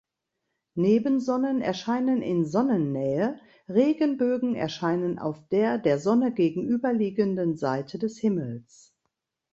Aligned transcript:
Nebensonnen 0.73 1.61
erscheinen 1.61 2.23
in 2.23 2.43
Sonnennähe, 2.43 3.39
Regenbögen 3.69 4.55
erscheinen 4.55 5.19
auf 5.19 5.47
der 5.49 5.77
der 5.77 5.99
Sonne 5.99 6.33
gegenüberliegenden 6.33 7.55
Seite 7.55 7.99
des 7.99 8.17
Himmels. 8.17 8.95